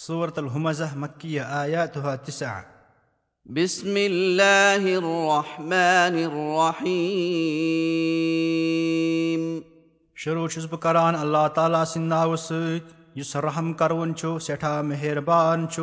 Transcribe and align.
صوٗرت 0.00 0.38
الحمزہ 0.38 0.84
مکیہ 0.96 1.40
آیاتُہا 1.40 2.12
تِسع 2.26 2.52
بسم 3.46 3.96
الله 3.96 4.94
الرحمن 5.00 6.16
الرحيم 6.20 7.02
شروٗع 10.16 10.46
چھُس 10.48 10.66
بہٕ 10.70 10.80
کران 10.82 11.14
اللہ 11.14 11.46
تعالیٰ 11.54 11.84
سٕنٛدِ 11.84 12.08
ناوٕ 12.08 12.36
سۭتۍ 12.36 12.80
یُس 13.18 13.30
رحم 13.46 13.68
کروُن 13.82 14.10
چھُ 14.16 14.26
سٮ۪ٹھاہ 14.40 14.82
مہربان 14.82 15.58
چھُ 15.68 15.80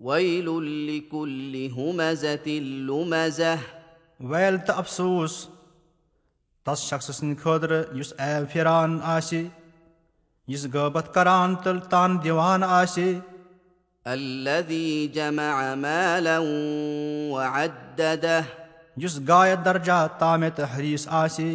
ويل 0.00 0.48
لكل 0.86 1.54
همزة 1.76 2.46
لمزة 2.88 3.54
ویل 4.20 4.56
تہٕ 4.66 4.78
افسوٗس 4.78 5.34
تس 6.66 6.78
شخصہٕ 6.90 7.14
سٕنٛدِ 7.14 7.36
خٲطرٕ 7.42 7.82
یُس 7.98 8.10
ایب 8.18 8.42
پھِران 8.52 8.90
آسہِ 9.02 9.40
یُس 10.52 10.64
غٲبت 10.74 11.06
کران 11.14 11.54
تہٕ 11.62 11.88
تن 11.90 12.10
دِوان 12.24 12.62
آسہِ 12.62 13.08
الذي 14.06 14.90
جمع 15.14 15.74
مالا 15.84 16.38
وعدده 17.32 18.44
یُس 19.02 19.18
گایہِ 19.28 19.56
درجا 19.64 19.98
تامہِ 20.18 20.50
تہٕ 20.56 20.68
حریٖث 20.76 21.06
آسہِ 21.22 21.48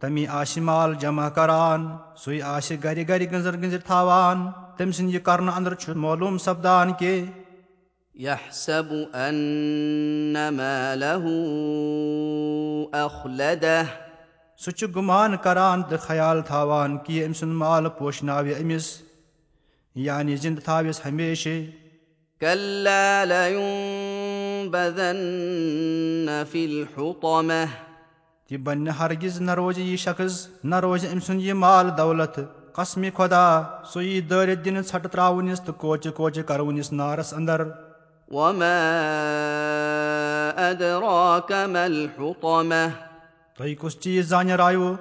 تمی 0.00 0.26
آسہِ 0.40 0.62
مال 0.68 0.94
جمع 1.00 1.28
کران 1.36 1.86
سُے 2.24 2.42
آسہِ 2.54 2.82
گرِ 2.84 3.08
گرِ 3.08 3.30
گٔنٛزر 3.30 3.54
گٔنٛزِر 3.56 3.82
تھاوان 3.86 4.38
تٔمۍ 4.76 4.92
سٕنٛدِ 4.96 5.14
یہِ 5.14 5.22
کرنہٕ 5.26 5.54
انٛدر 5.56 5.74
چھُ 5.82 5.96
معلوٗم 6.04 6.38
سپدان 6.46 6.92
کہِ 6.98 7.14
يحسب 8.14 8.92
أن 9.14 10.36
ماله 10.56 11.24
أخلده 12.94 14.03
سُہ 14.58 14.70
چھُ 14.70 14.86
گُمان 14.96 15.36
کران 15.36 15.82
تہٕ 15.82 15.98
خیال 15.98 16.42
تھاوان 16.42 16.98
کہِ 16.98 17.24
أمۍ 17.24 17.32
سُنٛد 17.32 17.54
مال 17.54 17.88
پوشناوِ 17.88 18.62
أمِس 18.62 19.02
یعنی 19.94 20.36
زِنٛدٕ 20.36 20.64
تھاوٮ۪س 20.64 21.00
ہمیشہِ۔ 21.06 21.64
كلا 22.40 23.24
لينبذن 23.24 23.60
في 26.50 26.64
الحطمة۔ 26.64 27.64
تہِ 28.48 28.58
بنہِ 28.58 28.90
ہرگِز 28.98 29.40
نہ 29.40 29.54
روزِ 29.54 29.80
یہِ 29.80 29.98
شخص 29.98 30.48
نہ 30.64 30.80
روزِ 30.80 31.12
أمۍ 31.12 31.20
سُنٛد 31.26 31.40
یہِ 31.40 31.52
مال 31.52 31.90
دولت۔ 31.98 32.40
قسمہِ 32.72 33.12
خۄدا 33.14 33.62
سُہ 33.92 34.04
یی 34.04 34.20
دٲرِتھ 34.20 34.60
دِنہٕ 34.60 34.82
ژھٹہٕ 34.82 35.10
ترٛاوُنِس 35.10 35.60
تہٕ 35.60 35.74
کوچہِ 35.74 36.14
کوچہِ 36.14 36.44
کروُنِس 36.44 36.92
نارس 36.92 37.34
انٛدر۔ 37.34 37.62
وما 38.30 38.76
أدراك 40.56 41.52
ما 41.52 41.84
الحطمة 41.84 43.13
تۄہہِ 43.56 43.74
کُس 43.80 43.94
چیٖز 44.02 44.24
زانہِ 44.28 44.52
راوٕ 44.60 44.94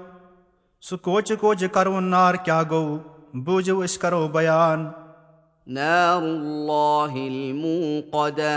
سُہ 0.88 0.96
کوچہِ 1.06 1.36
کوچہِ 1.42 1.68
کروُن 1.76 2.06
نار 2.10 2.34
کیٛاہ 2.46 2.64
گوٚو 2.70 2.98
بوٗزِو 3.46 3.76
أسۍ 3.84 3.98
کرو 4.02 4.28
بیان 4.36 4.80
نار 5.78 6.22
الله 6.24 7.14
الموقدة 7.32 8.54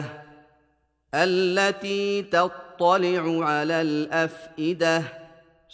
التي 1.13 2.03
تطلع 2.33 3.25
على 3.51 3.79
الأفئدة 3.87 4.95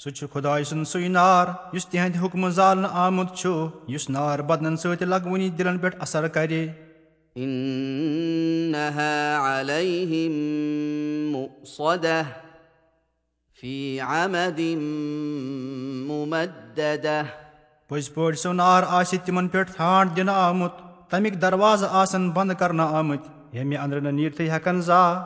سُہ 0.02 0.10
چھُ 0.16 0.26
خۄداے 0.32 0.62
سُنٛد 0.70 0.86
سُے 0.92 1.08
نار 1.08 1.46
یُس 1.74 1.86
تِہنٛدِ 1.86 2.14
حُکمہٕ 2.24 2.50
زالنہٕ 2.60 2.92
آمُت 3.06 3.28
چھُ 3.40 3.50
یُس 3.94 4.04
نار 4.10 4.38
بدنن 4.48 4.76
سۭتۍ 4.76 5.06
لگوٕنی 5.12 5.48
دِلن 5.58 5.76
پٮ۪ٹھ 5.78 5.96
اثر 6.06 6.28
کرِ 6.28 6.52
إنها 7.36 9.14
عليهم 9.36 10.32
مؤصدة 11.32 12.26
پٔزۍ 17.88 18.12
پٲٹھۍ 18.14 18.38
سُہ 18.42 18.52
نار 18.52 18.82
آسہِ 18.98 19.18
تِمن 19.24 19.48
پٮ۪ٹھ 19.48 19.72
ٹھانٛڈ 19.76 20.16
دِنہٕ 20.16 20.34
آمُت 20.34 20.72
تمیِکۍ 21.10 21.40
دروازٕ 21.42 21.88
آسن 22.00 22.30
بنٛد 22.30 22.58
کرنہٕ 22.58 22.94
آمٕتۍ 22.98 23.28
ییٚمہِ 23.54 23.76
انٛدرٕ 23.78 24.02
نہٕ 24.02 24.12
نیٖرتھٕے 24.12 24.48
ہٮ۪کان 24.50 24.80
زانٛہہ 24.88 25.24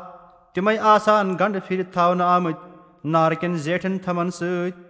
تِمے 0.54 0.76
آسان 0.94 1.26
گنڈٕ 1.40 1.60
پھِرِتھ 1.66 1.92
تھاونہٕ 1.92 2.28
آمٕتۍ 2.36 2.62
نارٕ 3.12 3.36
کٮ۪ن 3.40 3.56
زیٹھٮ۪ن 3.64 3.98
تھمن 4.04 4.30
سۭتۍ 4.30 4.85